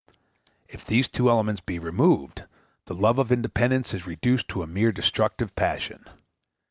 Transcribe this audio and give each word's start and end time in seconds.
If 0.67 0.83
these 0.83 1.07
two 1.07 1.29
elements 1.29 1.61
be 1.61 1.77
removed, 1.77 2.45
the 2.85 2.95
love 2.95 3.19
of 3.19 3.31
independence 3.31 3.93
is 3.93 4.07
reduced 4.07 4.47
to 4.47 4.63
a 4.63 4.65
mere 4.65 4.91
destructive 4.91 5.55
passion. 5.55 6.05